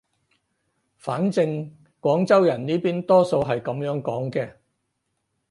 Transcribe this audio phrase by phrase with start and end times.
[0.97, 4.51] 反正廣州人呢邊多數係噉樣講嘅